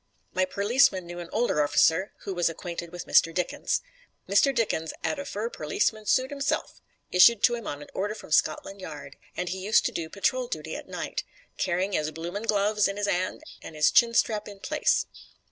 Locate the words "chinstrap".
13.91-14.47